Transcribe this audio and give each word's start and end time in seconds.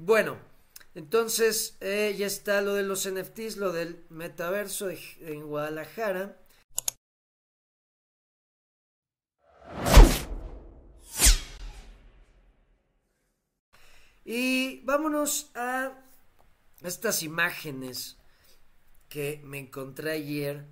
Bueno, 0.00 0.38
entonces 0.94 1.76
eh, 1.80 2.14
ya 2.16 2.28
está 2.28 2.60
lo 2.62 2.74
de 2.74 2.84
los 2.84 3.10
NFTs, 3.10 3.56
lo 3.56 3.72
del 3.72 4.04
metaverso 4.10 4.90
en 4.90 5.44
Guadalajara. 5.44 6.40
Y 14.24 14.82
vámonos 14.84 15.50
a 15.56 16.00
estas 16.82 17.24
imágenes 17.24 18.18
que 19.08 19.40
me 19.42 19.58
encontré 19.58 20.12
ayer, 20.12 20.64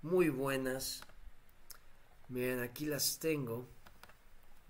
muy 0.00 0.28
buenas. 0.28 1.02
Miren, 2.26 2.58
aquí 2.58 2.86
las 2.86 3.20
tengo. 3.20 3.68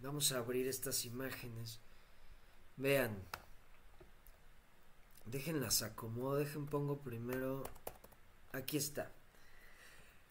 Vamos 0.01 0.33
a 0.33 0.39
abrir 0.39 0.69
estas 0.69 1.07
imágenes. 1.07 1.81
Vean. 2.77 3.17
Déjenlas 5.25 5.83
acomodo, 5.83 6.37
dejen 6.37 6.67
pongo 6.67 7.01
primero. 7.01 7.65
Aquí 8.53 8.77
está. 8.77 9.11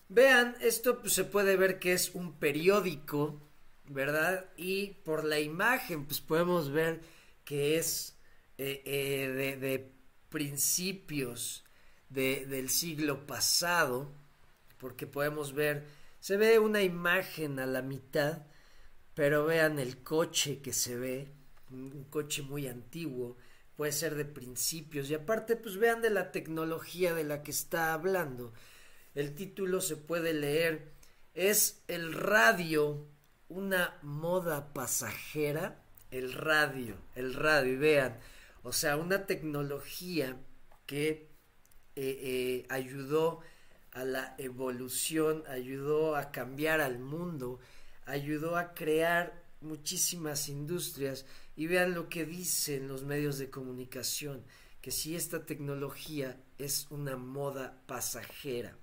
Vean, 0.10 0.56
esto 0.60 1.00
pues, 1.00 1.14
se 1.14 1.24
puede 1.24 1.56
ver 1.56 1.80
que 1.80 1.94
es 1.94 2.14
un 2.14 2.34
periódico, 2.34 3.42
¿verdad? 3.86 4.50
Y 4.58 4.88
por 5.06 5.24
la 5.24 5.40
imagen, 5.40 6.06
pues 6.06 6.20
podemos 6.20 6.70
ver 6.70 7.02
que 7.46 7.78
es 7.78 8.18
eh, 8.58 8.82
eh, 8.86 9.58
de, 9.58 9.92
principios 10.30 11.64
del 12.10 12.70
siglo 12.70 13.26
pasado, 13.26 14.12
porque 14.78 15.08
podemos 15.08 15.54
ver, 15.54 15.88
se 16.20 16.36
ve 16.36 16.60
una 16.60 16.82
imagen 16.82 17.60
a 17.60 17.66
la 17.66 17.82
mitad, 17.82 18.46
pero 19.14 19.46
vean 19.46 19.80
el 19.80 20.04
coche 20.04 20.62
que 20.62 20.74
se 20.74 20.98
ve, 20.98 21.32
un 21.70 22.06
coche 22.10 22.42
muy 22.42 22.68
antiguo, 22.68 23.38
puede 23.82 23.94
ser 23.94 24.14
de 24.14 24.26
principios, 24.26 25.10
y 25.10 25.16
aparte 25.16 25.56
pues 25.56 25.78
vean 25.78 26.04
de 26.04 26.12
la 26.12 26.32
tecnología 26.32 27.16
de 27.16 27.24
la 27.24 27.42
que 27.42 27.50
está 27.50 27.94
hablando. 27.94 28.54
El 29.16 29.34
título 29.34 29.82
se 29.82 29.98
puede 29.98 30.34
leer, 30.34 30.92
es 31.34 31.82
el 31.88 32.14
radio 32.14 33.08
una 33.50 33.98
moda 34.04 34.72
pasajera. 34.72 35.82
El 36.12 36.32
radio, 36.32 36.96
el 37.16 37.34
radio, 37.34 37.80
vean, 37.80 38.20
o 38.62 38.72
sea, 38.72 38.98
una 38.98 39.26
tecnología 39.26 40.38
que 40.86 41.32
eh, 41.96 42.20
eh, 42.22 42.66
ayudó 42.70 43.40
a 43.94 44.04
la 44.04 44.36
evolución, 44.38 45.44
ayudó 45.48 46.16
a 46.16 46.30
cambiar 46.30 46.82
al 46.82 47.00
mundo, 47.00 47.60
ayudó 48.06 48.58
a 48.58 48.76
crear 48.76 49.42
muchísimas 49.60 50.50
industrias 50.50 51.26
y 51.56 51.68
vean 51.68 51.94
lo 51.94 52.10
que 52.10 52.26
dicen 52.26 52.88
los 52.88 53.04
medios 53.04 53.38
de 53.38 53.50
comunicación, 53.50 54.44
que 54.82 54.92
si 54.92 55.16
esta 55.16 55.46
tecnología 55.46 56.42
es 56.58 56.88
una 56.90 57.18
moda 57.18 57.84
pasajera, 57.86 58.78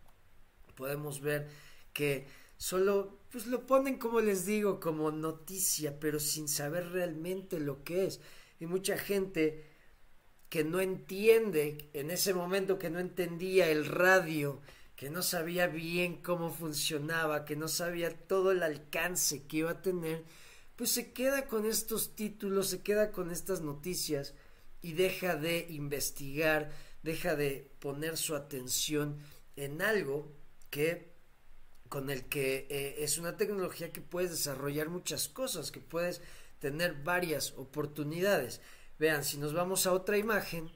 podemos 0.77 1.20
ver 1.20 1.48
que 1.92 2.27
solo 2.56 3.19
pues 3.30 3.46
lo 3.46 3.66
ponen 3.66 3.98
como 3.98 4.20
les 4.20 4.46
digo 4.46 4.80
como 4.80 5.11
noticia 5.11 5.98
pero 5.98 6.20
sin 6.20 6.48
saber 6.48 6.91
realmente 6.91 7.58
lo 7.58 7.83
que 7.84 8.06
es. 8.06 8.20
Y 8.61 8.66
mucha 8.66 8.96
gente 8.96 9.64
que 10.48 10.64
no 10.64 10.80
entiende 10.80 11.91
en 11.92 12.11
ese 12.11 12.34
momento 12.34 12.78
que 12.78 12.91
no 12.91 12.98
entendía 12.98 13.69
el 13.69 13.86
radio 13.86 14.61
que 14.96 15.11
no 15.11 15.22
sabía 15.22 15.69
bien 15.69 16.22
cómo 16.22 16.50
funcionaba 16.50 17.44
que 17.44 17.55
no 17.55 17.69
sabía 17.69 18.16
todo 18.27 18.50
el 18.52 18.62
alcance 18.62 19.46
que 19.46 19.58
iba 19.58 19.70
a 19.70 19.83
tener 19.83 20.24
pues 20.78 20.92
se 20.92 21.12
queda 21.12 21.48
con 21.48 21.66
estos 21.66 22.14
títulos 22.14 22.68
se 22.68 22.82
queda 22.82 23.10
con 23.10 23.32
estas 23.32 23.60
noticias 23.60 24.34
y 24.80 24.92
deja 24.92 25.34
de 25.34 25.66
investigar 25.70 26.70
deja 27.02 27.34
de 27.34 27.68
poner 27.80 28.16
su 28.16 28.36
atención 28.36 29.18
en 29.56 29.82
algo 29.82 30.32
que 30.70 31.18
con 31.88 32.10
el 32.10 32.26
que 32.26 32.68
eh, 32.70 33.02
es 33.02 33.18
una 33.18 33.36
tecnología 33.36 33.90
que 33.92 34.00
puedes 34.00 34.30
desarrollar 34.30 34.88
muchas 34.88 35.28
cosas, 35.28 35.72
que 35.72 35.80
puedes 35.80 36.20
tener 36.61 37.02
varias 37.02 37.55
oportunidades. 37.56 38.61
Vean, 38.98 39.24
si 39.24 39.38
nos 39.38 39.55
vamos 39.55 39.86
a 39.86 39.92
otra 39.92 40.18
imagen, 40.18 40.70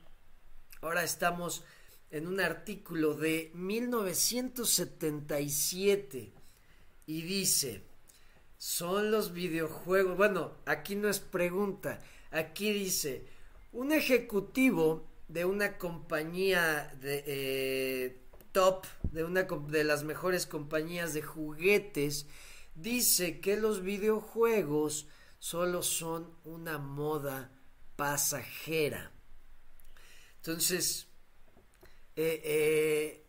ahora 0.80 1.04
estamos 1.04 1.62
en 2.10 2.26
un 2.26 2.40
artículo 2.40 3.14
de 3.14 3.52
1977 3.54 6.32
y 7.06 7.22
dice, 7.22 7.91
son 8.62 9.10
los 9.10 9.32
videojuegos, 9.32 10.16
bueno, 10.16 10.52
aquí 10.66 10.94
no 10.94 11.08
es 11.08 11.18
pregunta, 11.18 12.00
aquí 12.30 12.72
dice, 12.72 13.26
un 13.72 13.90
ejecutivo 13.90 15.04
de 15.26 15.44
una 15.44 15.78
compañía 15.78 16.94
de, 17.00 17.24
eh, 17.26 18.20
top 18.52 18.86
de 19.10 19.24
una 19.24 19.42
de 19.42 19.82
las 19.82 20.04
mejores 20.04 20.46
compañías 20.46 21.12
de 21.12 21.22
juguetes 21.22 22.26
dice 22.76 23.40
que 23.40 23.56
los 23.56 23.82
videojuegos 23.82 25.08
solo 25.40 25.82
son 25.82 26.32
una 26.44 26.78
moda 26.78 27.50
pasajera. 27.96 29.10
Entonces, 30.36 31.08
eh, 32.14 32.40
eh, 32.44 33.26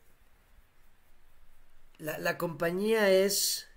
la, 1.98 2.20
la, 2.20 2.38
compañía 2.38 3.10
es, 3.10 3.68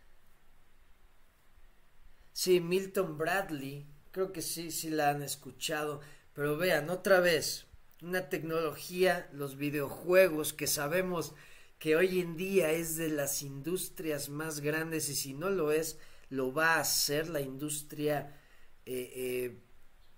sí, 2.37 2.61
Milton 2.61 3.17
Bradley, 3.17 3.87
creo 4.11 4.31
que 4.31 4.43
sí, 4.43 4.71
sí 4.71 4.91
la 4.91 5.09
han 5.09 5.23
escuchado, 5.23 6.03
pero 6.35 6.59
vean, 6.59 6.91
otra 6.91 7.21
vez, 7.21 7.65
una 8.03 8.29
tecnología, 8.29 9.27
los 9.33 9.57
videojuegos, 9.57 10.53
que 10.53 10.67
sabemos 10.67 11.33
que 11.79 11.97
hoy 11.97 12.21
en 12.21 12.37
día 12.37 12.73
es 12.73 12.97
de 12.97 13.09
las 13.09 13.41
industrias 13.41 14.29
más 14.29 14.61
grandes 14.61 15.09
y 15.09 15.15
si 15.15 15.33
no 15.33 15.49
lo 15.49 15.73
es, 15.73 15.99
lo 16.29 16.53
va 16.53 16.79
a 16.79 16.85
ser 16.85 17.31
la 17.31 17.41
industria 17.41 18.39
eh, 18.85 19.13
eh, 19.17 19.63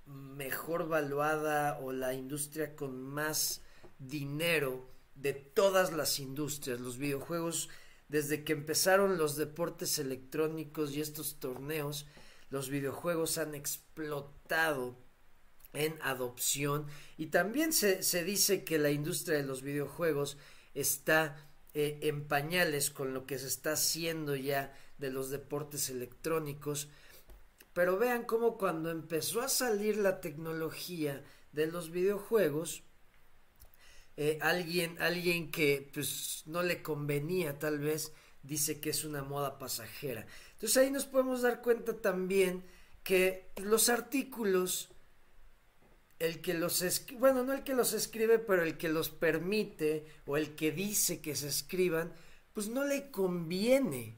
mejor 0.06 0.88
valuada 0.88 1.78
o 1.78 1.92
la 1.92 2.14
industria 2.14 2.74
con 2.74 3.00
más 3.00 3.62
dinero 4.00 4.90
de 5.14 5.34
todas 5.34 5.92
las 5.92 6.18
industrias. 6.18 6.80
Los 6.80 6.98
videojuegos, 6.98 7.68
desde 8.08 8.42
que 8.42 8.54
empezaron 8.54 9.18
los 9.18 9.36
deportes 9.36 9.98
electrónicos 9.98 10.92
y 10.94 11.00
estos 11.00 11.38
torneos, 11.38 12.06
los 12.50 12.70
videojuegos 12.70 13.38
han 13.38 13.54
explotado 13.54 14.96
en 15.74 15.98
adopción. 16.02 16.86
Y 17.16 17.26
también 17.26 17.72
se, 17.72 18.24
dice 18.24 18.64
que 18.64 18.78
la 18.78 18.90
industria 18.90 19.36
de 19.36 19.44
los 19.44 19.62
videojuegos 19.62 20.38
está 20.74 21.36
eh, 21.74 21.98
en 22.02 22.26
pañales 22.26 22.90
con 22.90 23.12
lo 23.12 23.26
que 23.26 23.38
se 23.38 23.46
está 23.46 23.72
haciendo 23.72 24.36
ya 24.36 24.74
de 24.96 25.10
los 25.10 25.28
deportes 25.30 25.90
electrónicos. 25.90 26.88
Pero 27.74 27.98
vean 27.98 28.24
cómo 28.24 28.56
cuando 28.56 28.90
empezó 28.90 29.42
a 29.42 29.48
salir 29.48 29.98
la 29.98 30.20
tecnología 30.20 31.22
de 31.52 31.66
los 31.66 31.90
videojuegos 31.90 32.82
eh, 34.20 34.36
alguien 34.42 35.00
alguien 35.00 35.52
que 35.52 35.88
pues 35.94 36.42
no 36.46 36.64
le 36.64 36.82
convenía 36.82 37.56
tal 37.56 37.78
vez 37.78 38.12
dice 38.42 38.80
que 38.80 38.90
es 38.90 39.04
una 39.04 39.22
moda 39.22 39.58
pasajera. 39.58 40.26
Entonces 40.54 40.76
ahí 40.76 40.90
nos 40.90 41.06
podemos 41.06 41.42
dar 41.42 41.62
cuenta 41.62 42.00
también 42.00 42.64
que 43.04 43.52
los 43.62 43.88
artículos 43.88 44.90
el 46.18 46.40
que 46.40 46.54
los 46.54 46.82
escribe, 46.82 47.20
bueno, 47.20 47.44
no 47.44 47.52
el 47.52 47.62
que 47.62 47.74
los 47.74 47.92
escribe, 47.92 48.40
pero 48.40 48.64
el 48.64 48.76
que 48.76 48.88
los 48.88 49.08
permite 49.08 50.04
o 50.26 50.36
el 50.36 50.56
que 50.56 50.72
dice 50.72 51.20
que 51.20 51.36
se 51.36 51.46
escriban, 51.46 52.12
pues 52.52 52.66
no 52.66 52.84
le 52.84 53.12
conviene, 53.12 54.16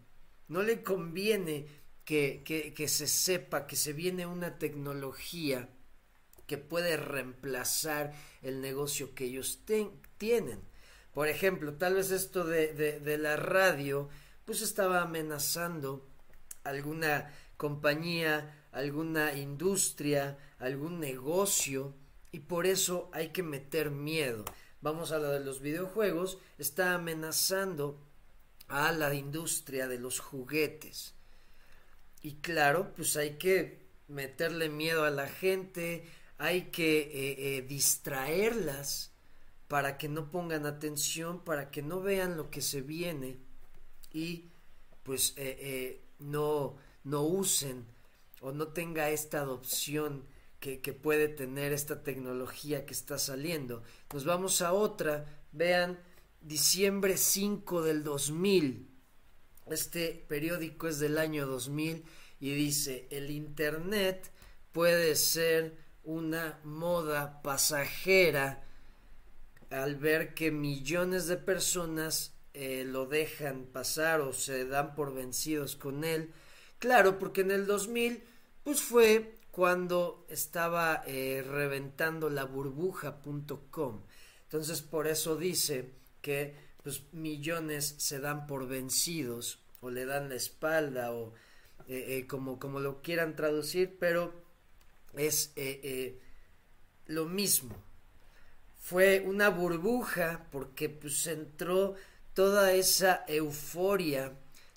no 0.48 0.62
le 0.62 0.82
conviene 0.82 1.66
que, 2.06 2.42
que, 2.42 2.88
se 2.88 3.06
sepa 3.06 3.66
que 3.66 3.76
se 3.76 3.92
viene 3.92 4.24
una 4.24 4.58
tecnología 4.58 5.68
que 6.50 6.58
puede 6.58 6.96
reemplazar 6.96 8.12
el 8.42 8.60
negocio 8.60 9.14
que 9.14 9.26
ellos 9.26 9.60
tienen. 10.18 10.58
Por 11.14 11.28
ejemplo, 11.28 11.74
tal 11.74 11.94
vez 11.94 12.10
esto 12.10 12.42
de, 12.42 12.72
de 12.74 13.18
la 13.18 13.36
radio, 13.36 14.08
pues 14.44 14.60
estaba 14.60 15.02
amenazando 15.02 16.04
alguna 16.64 17.32
compañía, 17.56 18.66
alguna 18.72 19.34
industria, 19.34 20.38
algún 20.58 20.98
negocio 20.98 21.94
y 22.32 22.40
por 22.40 22.66
eso 22.66 23.10
hay 23.12 23.28
que 23.28 23.44
meter 23.44 23.92
miedo. 23.92 24.44
Vamos 24.80 25.12
a 25.12 25.20
lo 25.20 25.30
de 25.30 25.44
los 25.44 25.60
videojuegos, 25.60 26.38
está 26.58 26.94
amenazando 26.94 27.96
a 28.66 28.90
la 28.90 29.14
industria 29.14 29.86
de 29.86 30.00
los 30.00 30.18
juguetes. 30.18 31.14
Y 32.22 32.38
claro, 32.40 32.92
pues 32.96 33.16
hay 33.16 33.38
que 33.38 33.86
meterle 34.08 34.68
miedo 34.68 35.04
a 35.04 35.10
la 35.10 35.28
gente, 35.28 36.08
hay 36.40 36.70
que 36.70 37.00
eh, 37.00 37.56
eh, 37.58 37.62
distraerlas 37.68 39.12
para 39.68 39.98
que 39.98 40.08
no 40.08 40.30
pongan 40.30 40.64
atención, 40.64 41.44
para 41.44 41.70
que 41.70 41.82
no 41.82 42.00
vean 42.00 42.38
lo 42.38 42.50
que 42.50 42.62
se 42.62 42.80
viene 42.80 43.36
y 44.10 44.46
pues 45.02 45.34
eh, 45.36 46.00
no, 46.18 46.78
no 47.04 47.22
usen 47.24 47.84
o 48.40 48.52
no 48.52 48.68
tenga 48.68 49.10
esta 49.10 49.40
adopción 49.40 50.24
que, 50.60 50.80
que, 50.80 50.94
puede 50.94 51.28
tener 51.28 51.74
esta 51.74 52.02
tecnología 52.02 52.86
que 52.86 52.94
está 52.94 53.18
saliendo. 53.18 53.82
Nos 54.12 54.24
vamos 54.24 54.62
a 54.62 54.72
otra, 54.72 55.26
vean, 55.52 55.98
diciembre 56.40 57.18
5 57.18 57.82
del 57.82 58.02
2000. 58.02 58.88
Este 59.66 60.24
periódico 60.26 60.88
es 60.88 60.98
del 61.00 61.18
año 61.18 61.46
2000 61.46 62.02
y 62.40 62.54
dice, 62.54 63.06
el 63.10 63.30
Internet 63.30 64.30
puede 64.72 65.16
ser 65.16 65.89
una 66.04 66.60
moda 66.64 67.42
pasajera 67.42 68.64
al 69.70 69.96
ver 69.96 70.34
que 70.34 70.50
millones 70.50 71.26
de 71.26 71.36
personas 71.36 72.34
eh, 72.52 72.84
lo 72.84 73.06
dejan 73.06 73.66
pasar 73.66 74.20
o 74.20 74.32
se 74.32 74.66
dan 74.66 74.94
por 74.94 75.14
vencidos 75.14 75.76
con 75.76 76.04
él. 76.04 76.32
Claro, 76.78 77.18
porque 77.18 77.42
en 77.42 77.52
el 77.52 77.66
2000 77.66 78.24
pues 78.64 78.82
fue 78.82 79.36
cuando 79.50 80.26
estaba 80.28 81.02
eh, 81.06 81.44
reventando 81.46 82.30
la 82.30 82.44
burbuja.com. 82.44 84.02
Entonces 84.44 84.82
por 84.82 85.06
eso 85.06 85.36
dice 85.36 85.92
que 86.20 86.54
pues 86.82 87.02
millones 87.12 87.94
se 87.98 88.20
dan 88.20 88.46
por 88.46 88.66
vencidos 88.66 89.60
o 89.80 89.90
le 89.90 90.06
dan 90.06 90.28
la 90.28 90.34
espalda 90.34 91.12
o 91.12 91.34
eh, 91.86 92.26
como, 92.28 92.58
como 92.58 92.80
lo 92.80 93.02
quieran 93.02 93.36
traducir, 93.36 93.96
pero 93.98 94.32
es 95.16 95.52
lo 97.06 97.26
mismo. 97.26 97.74
Fue 98.78 99.20
una 99.20 99.50
burbuja 99.50 100.46
porque 100.50 100.88
pues 100.88 101.26
entró 101.26 101.94
toda 102.34 102.72
esa 102.72 103.24
euforia, 103.28 104.32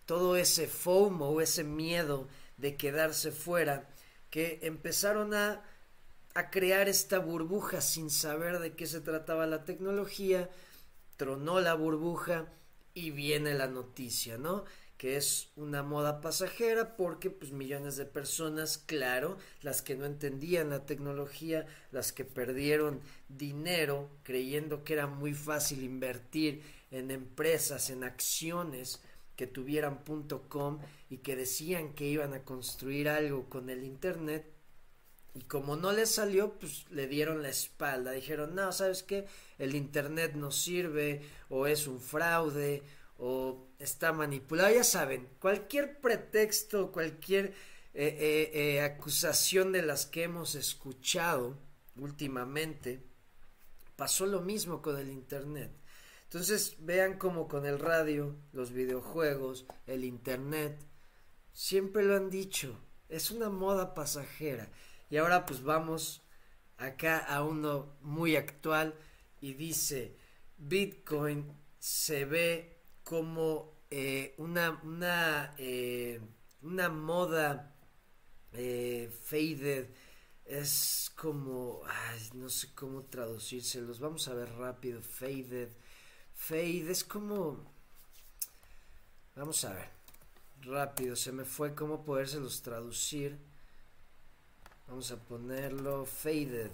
todo 0.06 0.36
ese 0.36 0.68
FOMO, 0.68 1.40
ese 1.42 1.64
miedo 1.64 2.28
de 2.58 2.76
quedarse 2.76 3.32
fuera, 3.32 3.88
que 4.30 4.60
empezaron 4.64 5.34
a, 5.34 5.64
a 6.34 6.50
crear 6.50 6.90
esta 6.90 7.20
burbuja 7.20 7.82
sin 7.82 8.10
saber 8.10 8.60
de 8.60 8.74
qué 8.74 8.88
se 8.88 9.02
trataba 9.02 9.48
la 9.48 9.64
tecnología, 9.64 10.50
tronó 11.18 11.60
la 11.60 11.74
burbuja 11.74 12.48
y 12.94 13.12
viene 13.12 13.54
la 13.54 13.68
noticia, 13.68 14.38
¿no? 14.38 14.66
Que 15.04 15.18
es 15.18 15.50
una 15.58 15.84
moda 15.84 16.22
pasajera 16.22 16.96
porque 16.96 17.30
pues 17.30 17.52
millones 17.52 17.98
de 17.98 18.06
personas, 18.06 18.78
claro, 18.78 19.38
las 19.62 19.82
que 19.82 19.98
no 19.98 20.06
entendían 20.06 20.70
la 20.70 20.86
tecnología, 20.86 21.68
las 21.92 22.14
que 22.14 22.24
perdieron 22.24 23.02
dinero 23.28 24.10
creyendo 24.24 24.86
que 24.86 24.94
era 24.94 25.08
muy 25.08 25.34
fácil 25.34 25.84
invertir 25.84 26.64
en 26.90 27.12
empresas, 27.12 27.90
en 27.90 28.06
acciones 28.06 29.02
que 29.36 29.46
tuvieran 29.46 30.00
.com 30.48 30.80
y 31.10 31.18
que 31.18 31.36
decían 31.36 31.96
que 31.96 32.06
iban 32.06 32.34
a 32.34 32.46
construir 32.46 33.10
algo 33.10 33.50
con 33.50 33.70
el 33.70 33.84
internet 33.84 34.46
y 35.36 35.42
como 35.42 35.76
no 35.76 35.92
les 35.92 36.12
salió, 36.12 36.54
pues 36.54 36.86
le 36.92 37.08
dieron 37.08 37.42
la 37.42 37.50
espalda, 37.50 38.12
dijeron, 38.12 38.56
"No, 38.56 38.72
¿sabes 38.72 39.04
qué? 39.04 39.28
El 39.58 39.76
internet 39.76 40.36
no 40.36 40.50
sirve 40.50 41.24
o 41.50 41.68
es 41.68 41.88
un 41.88 42.00
fraude 42.00 42.84
o 43.18 43.68
está 43.84 44.14
manipulado, 44.14 44.74
ya 44.74 44.84
saben, 44.84 45.28
cualquier 45.40 46.00
pretexto, 46.00 46.92
cualquier 46.92 47.54
eh, 47.94 48.18
eh, 48.20 48.52
eh, 48.54 48.82
acusación 48.82 49.72
de 49.72 49.82
las 49.82 50.06
que 50.06 50.24
hemos 50.24 50.56
escuchado 50.56 51.58
últimamente, 51.98 53.04
pasó 53.96 54.26
lo 54.26 54.42
mismo 54.42 54.82
con 54.82 54.98
el 54.98 55.10
Internet. 55.10 55.72
Entonces 56.24 56.78
vean 56.80 57.20
como 57.20 57.48
con 57.48 57.66
el 57.66 57.78
radio, 57.78 58.36
los 58.54 58.72
videojuegos, 58.72 59.66
el 59.86 60.06
Internet, 60.06 60.80
siempre 61.54 62.04
lo 62.04 62.16
han 62.16 62.30
dicho, 62.30 62.80
es 63.10 63.32
una 63.32 63.50
moda 63.50 63.94
pasajera. 63.94 64.70
Y 65.10 65.18
ahora 65.18 65.46
pues 65.46 65.62
vamos 65.62 66.24
acá 66.78 67.18
a 67.20 67.44
uno 67.44 67.98
muy 68.02 68.36
actual 68.38 68.96
y 69.42 69.54
dice, 69.54 70.16
Bitcoin 70.58 71.52
se 71.78 72.26
ve 72.26 72.80
como 73.04 73.73
eh, 73.96 74.34
una, 74.40 74.72
una, 74.82 75.54
eh, 75.60 76.20
una 76.64 76.90
moda 76.90 77.76
eh, 78.52 79.08
faded, 79.24 79.86
es 80.46 81.12
como, 81.16 81.84
no 82.34 82.50
sé 82.50 82.74
cómo 82.74 83.04
traducírselos, 83.04 84.00
vamos 84.00 84.28
a 84.28 84.34
ver 84.34 84.52
rápido, 84.56 85.00
faded, 85.04 85.70
fade, 86.34 86.90
es 86.90 87.04
como, 87.04 87.72
vamos 89.36 89.64
a 89.64 89.74
ver, 89.74 89.90
rápido, 90.62 91.16
se 91.16 91.32
me 91.32 91.46
fue 91.46 91.76
cómo 91.76 92.04
podérselos 92.04 92.64
traducir, 92.64 93.38
vamos 94.88 95.12
a 95.12 95.18
ponerlo, 95.18 96.08
faded, 96.08 96.72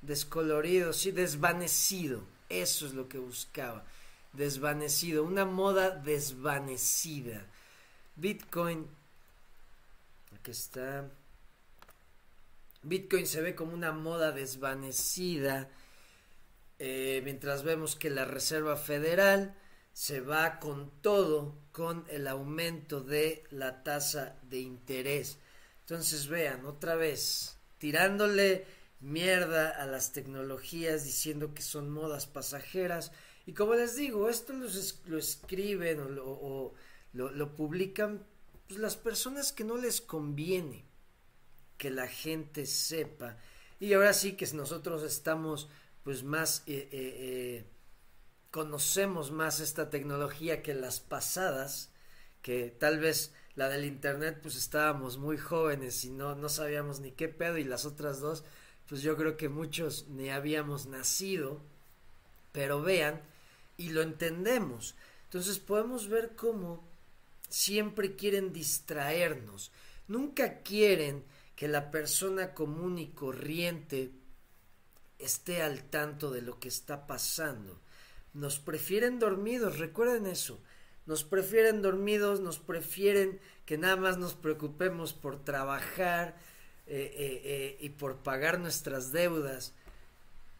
descolorido, 0.00 0.94
sí, 0.94 1.10
desvanecido, 1.10 2.22
eso 2.48 2.86
es 2.86 2.94
lo 2.94 3.10
que 3.10 3.18
buscaba. 3.18 3.84
Desvanecido, 4.32 5.24
una 5.24 5.44
moda 5.44 5.90
desvanecida. 5.90 7.46
Bitcoin, 8.16 8.86
aquí 10.34 10.50
está. 10.50 11.10
Bitcoin 12.82 13.26
se 13.26 13.42
ve 13.42 13.54
como 13.54 13.74
una 13.74 13.92
moda 13.92 14.32
desvanecida, 14.32 15.68
eh, 16.78 17.20
mientras 17.24 17.62
vemos 17.62 17.94
que 17.94 18.10
la 18.10 18.24
Reserva 18.24 18.76
Federal 18.76 19.54
se 19.92 20.20
va 20.20 20.58
con 20.58 20.90
todo 21.02 21.54
con 21.70 22.04
el 22.08 22.26
aumento 22.26 23.00
de 23.00 23.44
la 23.50 23.82
tasa 23.82 24.36
de 24.42 24.60
interés. 24.60 25.38
Entonces 25.80 26.26
vean, 26.28 26.64
otra 26.64 26.94
vez, 26.96 27.56
tirándole 27.78 28.64
mierda 29.00 29.70
a 29.70 29.86
las 29.86 30.12
tecnologías 30.12 31.04
diciendo 31.04 31.54
que 31.54 31.62
son 31.62 31.90
modas 31.90 32.26
pasajeras. 32.26 33.12
Y 33.46 33.52
como 33.54 33.74
les 33.74 33.96
digo, 33.96 34.28
esto 34.28 34.52
lo 34.52 35.18
escriben 35.18 36.00
o, 36.00 36.74
lo, 37.12 37.56
publican 37.56 38.24
pues, 38.68 38.78
las 38.78 38.96
personas 38.96 39.52
que 39.52 39.64
no 39.64 39.76
les 39.76 40.00
conviene 40.00 40.84
que 41.76 41.90
la 41.90 42.06
gente 42.06 42.66
sepa. 42.66 43.36
Y 43.80 43.92
ahora 43.94 44.12
sí 44.12 44.32
que 44.34 44.46
nosotros 44.52 45.02
estamos 45.02 45.68
pues 46.04 46.22
más, 46.22 46.62
eh, 46.66 46.88
eh, 46.90 46.90
eh, 46.92 47.64
conocemos 48.50 49.30
más 49.30 49.60
esta 49.60 49.90
tecnología 49.90 50.62
que 50.62 50.74
las 50.74 51.00
pasadas, 51.00 51.92
que 52.42 52.70
tal 52.70 53.00
vez 53.00 53.32
la 53.54 53.68
del 53.68 53.84
internet 53.84 54.38
pues 54.40 54.56
estábamos 54.56 55.18
muy 55.18 55.36
jóvenes 55.36 56.04
y 56.04 56.10
no, 56.10 56.34
no 56.34 56.48
sabíamos 56.48 57.00
ni 57.00 57.12
qué 57.12 57.28
pedo 57.28 57.58
y 57.58 57.64
las 57.64 57.84
otras 57.84 58.20
dos 58.20 58.44
pues 58.88 59.02
yo 59.02 59.16
creo 59.16 59.36
que 59.36 59.48
muchos 59.48 60.08
ni 60.08 60.30
habíamos 60.30 60.86
nacido, 60.86 61.60
pero 62.52 62.82
vean 62.82 63.22
y 63.76 63.90
lo 63.90 64.02
entendemos. 64.02 64.94
Entonces 65.24 65.58
podemos 65.58 66.08
ver 66.08 66.34
cómo 66.36 66.84
siempre 67.48 68.16
quieren 68.16 68.52
distraernos, 68.52 69.72
nunca 70.08 70.62
quieren 70.62 71.24
que 71.56 71.68
la 71.68 71.90
persona 71.90 72.54
común 72.54 72.98
y 72.98 73.08
corriente 73.08 74.10
esté 75.18 75.62
al 75.62 75.84
tanto 75.84 76.30
de 76.30 76.42
lo 76.42 76.58
que 76.58 76.68
está 76.68 77.06
pasando. 77.06 77.80
Nos 78.34 78.58
prefieren 78.58 79.18
dormidos, 79.18 79.78
recuerden 79.78 80.26
eso. 80.26 80.60
Nos 81.04 81.24
prefieren 81.24 81.82
dormidos, 81.82 82.40
nos 82.40 82.58
prefieren 82.58 83.40
que 83.66 83.76
nada 83.76 83.96
más 83.96 84.18
nos 84.18 84.34
preocupemos 84.34 85.12
por 85.12 85.44
trabajar, 85.44 86.36
eh, 86.86 87.14
eh, 87.14 87.42
eh, 87.44 87.76
y 87.80 87.90
por 87.90 88.18
pagar 88.18 88.58
nuestras 88.58 89.12
deudas 89.12 89.72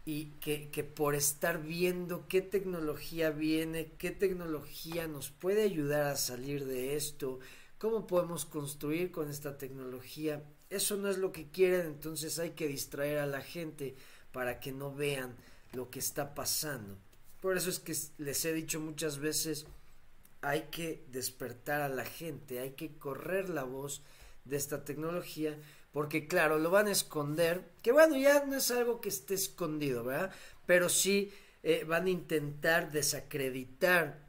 y 0.05 0.27
que, 0.41 0.71
que, 0.71 0.83
por 0.83 1.15
estar 1.15 1.63
viendo 1.63 2.27
qué 2.27 2.41
tecnología 2.41 3.31
viene, 3.31 3.93
qué 3.99 4.11
tecnología 4.11 5.07
nos 5.07 5.31
puede 5.31 5.63
ayudar 5.63 6.07
a 6.07 6.17
salir 6.17 6.67
de 6.67 6.97
esto, 6.97 7.39
cómo 7.79 8.07
podemos 8.07 8.45
construir 8.45 9.13
con 9.13 9.31
esta 9.31 9.59
tecnología. 9.59 10.43
Eso 10.71 10.97
no 10.97 11.09
es 11.09 11.19
lo 11.19 11.31
que 11.31 11.51
quieren, 11.51 11.87
entonces 11.87 12.39
hay 12.39 12.51
que 12.51 12.67
distraer 12.67 13.19
a 13.19 13.27
la 13.27 13.43
gente 13.43 13.95
para 14.33 14.59
que 14.59 14.73
no 14.73 14.93
vean 14.93 15.37
lo 15.73 15.91
que 15.91 15.99
está 16.01 16.35
pasando. 16.35 16.97
Por 17.41 17.57
eso 17.57 17.71
es 17.71 17.79
que 17.79 17.97
les 18.19 18.45
he 18.45 18.53
dicho 18.53 18.81
muchas 18.81 19.19
veces, 19.19 19.67
hay 20.41 20.63
que 20.71 21.05
despertar 21.13 21.81
a 21.81 21.89
la 21.89 22.05
gente, 22.05 22.59
hay 22.59 22.73
que 22.73 22.97
correr 22.99 23.49
la 23.49 23.65
voz 23.65 24.03
de 24.45 24.57
esta 24.57 24.85
tecnología 24.85 25.57
porque 25.93 26.27
claro, 26.27 26.59
lo 26.59 26.71
van 26.71 26.87
a 26.87 26.93
esconder, 26.93 27.71
que 27.83 27.93
bueno, 27.93 28.17
ya 28.17 28.45
no 28.47 28.57
es 28.57 28.71
algo 28.71 29.01
que 29.01 29.11
esté 29.11 29.35
escondido, 29.35 30.05
¿verdad? 30.05 30.33
Pero 30.67 30.89
sí 30.89 31.33
eh, 31.63 31.85
van 31.87 32.07
a 32.07 32.11
intentar 32.11 32.91
desacreditar 32.91 34.27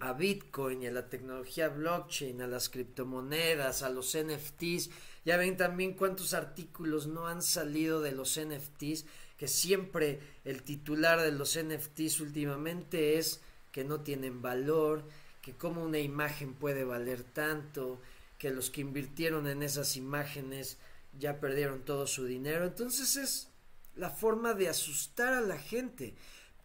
a 0.00 0.12
Bitcoin 0.12 0.82
y 0.82 0.86
a 0.86 0.92
la 0.92 1.08
tecnología 1.08 1.68
blockchain, 1.68 2.42
a 2.42 2.46
las 2.46 2.68
criptomonedas, 2.68 3.82
a 3.82 3.90
los 3.90 4.16
NFTs. 4.16 4.90
Ya 5.24 5.36
ven 5.36 5.56
también 5.56 5.94
cuántos 5.94 6.32
artículos 6.32 7.08
no 7.08 7.26
han 7.26 7.42
salido 7.42 8.00
de 8.00 8.12
los 8.12 8.38
NFTs, 8.38 9.06
que 9.36 9.48
siempre 9.48 10.20
el 10.44 10.62
titular 10.62 11.20
de 11.20 11.32
los 11.32 11.58
NFTs 11.58 12.20
últimamente 12.20 13.18
es 13.18 13.40
que 13.72 13.82
no 13.82 14.00
tienen 14.00 14.42
valor, 14.42 15.02
que 15.42 15.54
como 15.54 15.82
una 15.82 15.98
imagen 15.98 16.54
puede 16.54 16.84
valer 16.84 17.24
tanto, 17.24 18.00
que 18.38 18.50
los 18.50 18.70
que 18.70 18.80
invirtieron 18.80 19.46
en 19.46 19.62
esas 19.62 19.96
imágenes 19.96 20.78
ya 21.18 21.40
perdieron 21.40 21.84
todo 21.84 22.06
su 22.06 22.24
dinero. 22.24 22.64
Entonces 22.64 23.16
es 23.16 23.48
la 23.94 24.10
forma 24.10 24.54
de 24.54 24.68
asustar 24.68 25.34
a 25.34 25.40
la 25.40 25.58
gente. 25.58 26.14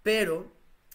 Pero 0.04 0.52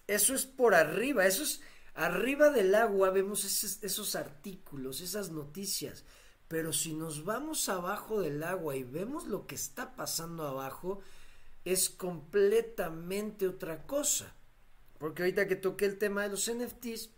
eso 0.06 0.34
es 0.34 0.46
por 0.46 0.74
arriba, 0.74 1.26
eso 1.26 1.42
es 1.42 1.60
arriba 1.94 2.50
del 2.50 2.74
agua, 2.74 3.10
vemos 3.10 3.44
esos, 3.44 3.82
esos 3.82 4.16
artículos, 4.16 5.00
esas 5.00 5.30
noticias. 5.30 6.04
Pero 6.48 6.72
si 6.72 6.92
nos 6.92 7.24
vamos 7.24 7.68
abajo 7.68 8.20
del 8.20 8.42
agua 8.42 8.76
y 8.76 8.84
vemos 8.84 9.26
lo 9.26 9.46
que 9.46 9.54
está 9.54 9.94
pasando 9.96 10.46
abajo, 10.46 11.00
es 11.64 11.88
completamente 11.88 13.48
otra 13.48 13.86
cosa. 13.86 14.34
Porque 14.98 15.22
ahorita 15.22 15.48
que 15.48 15.56
toqué 15.56 15.86
el 15.86 15.98
tema 15.98 16.22
de 16.22 16.30
los 16.30 16.50
NFTs, 16.50 17.10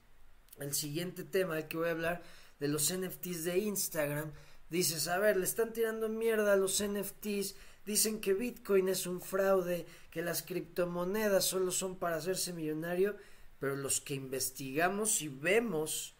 el 0.58 0.74
siguiente 0.74 1.24
tema 1.24 1.56
del 1.56 1.68
que 1.68 1.76
voy 1.76 1.88
a 1.88 1.92
hablar, 1.92 2.22
de 2.60 2.68
los 2.68 2.92
NFTs 2.92 3.44
de 3.44 3.58
Instagram, 3.58 4.32
dices, 4.70 5.08
a 5.08 5.18
ver, 5.18 5.36
le 5.36 5.44
están 5.44 5.72
tirando 5.72 6.08
mierda 6.08 6.52
a 6.52 6.56
los 6.56 6.82
NFTs, 6.82 7.54
dicen 7.84 8.20
que 8.20 8.34
Bitcoin 8.34 8.88
es 8.88 9.06
un 9.06 9.20
fraude, 9.20 9.86
que 10.10 10.22
las 10.22 10.42
criptomonedas 10.42 11.44
solo 11.44 11.70
son 11.70 11.98
para 11.98 12.16
hacerse 12.16 12.52
millonario, 12.52 13.16
pero 13.58 13.76
los 13.76 14.00
que 14.00 14.14
investigamos 14.14 15.22
y 15.22 15.28
vemos 15.28 16.14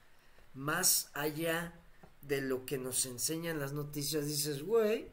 más 0.54 1.10
allá 1.12 1.74
de 2.22 2.40
lo 2.40 2.66
que 2.66 2.78
nos 2.78 3.06
enseñan 3.06 3.58
las 3.58 3.72
noticias, 3.72 4.26
dices, 4.26 4.62
güey, 4.62 5.10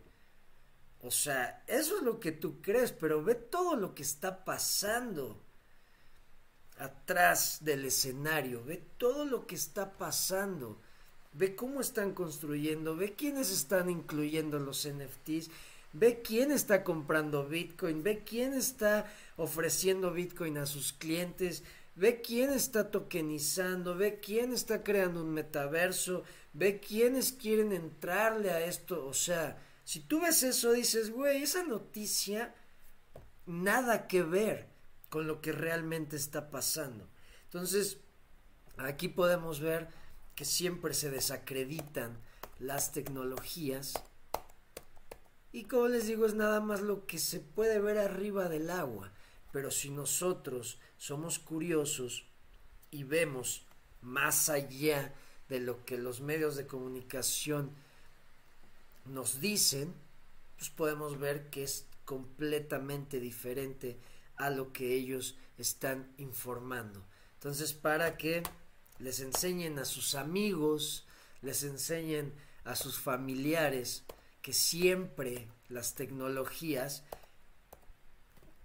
o 1.01 1.11
sea, 1.11 1.63
eso 1.67 1.97
es 1.97 2.03
lo 2.03 2.19
que 2.19 2.31
tú 2.31 2.61
crees, 2.61 2.91
pero 2.91 3.23
ve 3.23 3.35
todo 3.35 3.75
lo 3.75 3.93
que 3.93 4.03
está 4.03 4.45
pasando 4.45 5.43
atrás 6.77 7.59
del 7.61 7.85
escenario, 7.85 8.63
ve 8.63 8.77
todo 8.97 9.25
lo 9.25 9.45
que 9.45 9.55
está 9.55 9.97
pasando, 9.97 10.81
ve 11.33 11.55
cómo 11.55 11.81
están 11.81 12.13
construyendo, 12.13 12.95
ve 12.95 13.13
quiénes 13.13 13.51
están 13.51 13.89
incluyendo 13.89 14.59
los 14.59 14.87
NFTs, 14.87 15.49
ve 15.93 16.21
quién 16.21 16.51
está 16.51 16.83
comprando 16.83 17.47
Bitcoin, 17.47 18.03
ve 18.03 18.23
quién 18.23 18.53
está 18.53 19.11
ofreciendo 19.37 20.11
Bitcoin 20.11 20.57
a 20.57 20.65
sus 20.65 20.93
clientes, 20.93 21.63
ve 21.95 22.21
quién 22.21 22.51
está 22.51 22.91
tokenizando, 22.91 23.95
ve 23.95 24.19
quién 24.19 24.53
está 24.53 24.83
creando 24.83 25.21
un 25.21 25.31
metaverso, 25.31 26.23
ve 26.53 26.79
quiénes 26.79 27.31
quieren 27.31 27.71
entrarle 27.71 28.51
a 28.51 28.65
esto, 28.65 29.05
o 29.05 29.13
sea, 29.13 29.57
si 29.83 29.99
tú 29.99 30.21
ves 30.21 30.43
eso 30.43 30.71
dices, 30.71 31.11
güey, 31.11 31.43
esa 31.43 31.63
noticia 31.63 32.55
nada 33.45 34.07
que 34.07 34.23
ver 34.23 34.67
con 35.09 35.27
lo 35.27 35.41
que 35.41 35.51
realmente 35.51 36.15
está 36.15 36.49
pasando. 36.49 37.07
Entonces, 37.45 37.97
aquí 38.77 39.09
podemos 39.09 39.59
ver 39.59 39.89
que 40.35 40.45
siempre 40.45 40.93
se 40.93 41.09
desacreditan 41.09 42.17
las 42.59 42.91
tecnologías 42.91 43.93
y 45.53 45.65
como 45.65 45.87
les 45.87 46.07
digo 46.07 46.25
es 46.25 46.33
nada 46.33 46.59
más 46.61 46.81
lo 46.81 47.05
que 47.05 47.19
se 47.19 47.39
puede 47.39 47.79
ver 47.79 47.99
arriba 47.99 48.49
del 48.49 48.71
agua, 48.71 49.11
pero 49.51 49.69
si 49.69 49.91
nosotros 49.91 50.79
somos 50.97 51.37
curiosos 51.37 52.25
y 52.89 53.03
vemos 53.03 53.63
más 54.01 54.49
allá 54.49 55.13
de 55.49 55.59
lo 55.59 55.85
que 55.85 55.99
los 55.99 56.21
medios 56.21 56.55
de 56.55 56.65
comunicación 56.65 57.69
nos 59.05 59.41
dicen, 59.41 59.93
pues 60.57 60.71
podemos 60.71 61.19
ver 61.19 61.51
que 61.51 61.63
es 61.63 61.85
completamente 62.03 63.19
diferente 63.19 63.99
a 64.37 64.49
lo 64.49 64.73
que 64.73 64.95
ellos 64.95 65.37
están 65.59 66.11
informando. 66.17 67.05
Entonces, 67.35 67.73
para 67.73 68.17
que 68.17 68.41
les 68.99 69.19
enseñen 69.19 69.79
a 69.79 69.85
sus 69.85 70.15
amigos, 70.15 71.05
les 71.41 71.63
enseñen 71.63 72.33
a 72.63 72.75
sus 72.75 72.99
familiares 72.99 74.03
que 74.41 74.53
siempre 74.53 75.47
las 75.69 75.95
tecnologías 75.95 77.03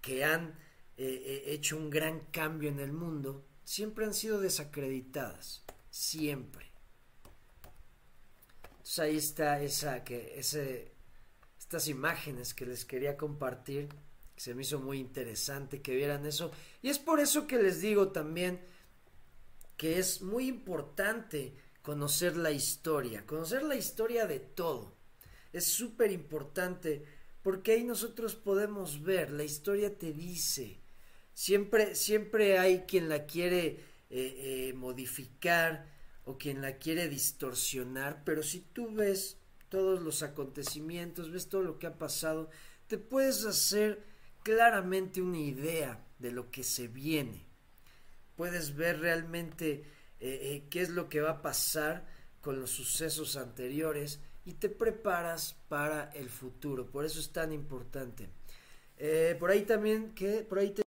que 0.00 0.24
han 0.24 0.58
eh, 0.96 1.22
eh, 1.24 1.42
hecho 1.46 1.76
un 1.76 1.90
gran 1.90 2.20
cambio 2.32 2.68
en 2.68 2.80
el 2.80 2.92
mundo, 2.92 3.44
siempre 3.64 4.04
han 4.04 4.14
sido 4.14 4.40
desacreditadas, 4.40 5.64
siempre. 5.90 6.66
Entonces 8.62 8.98
ahí 8.98 9.16
está 9.16 9.62
esa 9.62 10.02
que 10.04 10.38
ese 10.38 10.92
estas 11.58 11.88
imágenes 11.88 12.54
que 12.54 12.64
les 12.64 12.86
quería 12.86 13.18
compartir 13.18 13.90
se 14.36 14.54
me 14.54 14.62
hizo 14.62 14.78
muy 14.78 14.98
interesante 14.98 15.82
que 15.82 15.94
vieran 15.94 16.24
eso. 16.24 16.50
Y 16.80 16.88
es 16.88 16.98
por 16.98 17.20
eso 17.20 17.46
que 17.46 17.60
les 17.60 17.82
digo 17.82 18.08
también 18.08 18.60
que 19.78 19.98
es 19.98 20.20
muy 20.20 20.48
importante 20.48 21.54
conocer 21.80 22.36
la 22.36 22.50
historia, 22.50 23.24
conocer 23.24 23.62
la 23.62 23.76
historia 23.76 24.26
de 24.26 24.40
todo. 24.40 24.94
Es 25.52 25.64
súper 25.64 26.12
importante 26.12 27.04
porque 27.42 27.72
ahí 27.72 27.84
nosotros 27.84 28.34
podemos 28.34 29.02
ver, 29.02 29.30
la 29.30 29.44
historia 29.44 29.96
te 29.96 30.12
dice. 30.12 30.80
Siempre, 31.32 31.94
siempre 31.94 32.58
hay 32.58 32.80
quien 32.80 33.08
la 33.08 33.24
quiere 33.24 33.66
eh, 33.66 33.78
eh, 34.10 34.72
modificar 34.74 35.86
o 36.24 36.36
quien 36.36 36.60
la 36.60 36.76
quiere 36.76 37.08
distorsionar, 37.08 38.24
pero 38.24 38.42
si 38.42 38.60
tú 38.60 38.92
ves 38.92 39.38
todos 39.68 40.02
los 40.02 40.22
acontecimientos, 40.22 41.30
ves 41.30 41.48
todo 41.48 41.62
lo 41.62 41.78
que 41.78 41.86
ha 41.86 41.96
pasado, 41.96 42.50
te 42.88 42.98
puedes 42.98 43.44
hacer 43.44 44.04
claramente 44.42 45.22
una 45.22 45.38
idea 45.38 46.04
de 46.18 46.32
lo 46.32 46.50
que 46.50 46.64
se 46.64 46.88
viene. 46.88 47.47
Puedes 48.38 48.76
ver 48.76 49.00
realmente 49.00 49.72
eh, 49.72 49.82
eh, 50.20 50.62
qué 50.70 50.82
es 50.82 50.90
lo 50.90 51.08
que 51.08 51.20
va 51.20 51.30
a 51.30 51.42
pasar 51.42 52.06
con 52.40 52.60
los 52.60 52.70
sucesos 52.70 53.36
anteriores 53.36 54.20
y 54.44 54.52
te 54.52 54.68
preparas 54.68 55.56
para 55.68 56.12
el 56.14 56.30
futuro. 56.30 56.86
Por 56.86 57.04
eso 57.04 57.18
es 57.18 57.32
tan 57.32 57.52
importante. 57.52 58.28
Eh, 58.96 59.34
por 59.40 59.50
ahí 59.50 59.62
también 59.62 60.14
que 60.14 60.46
por 60.48 60.60
ahí 60.60 60.70
te 60.70 60.82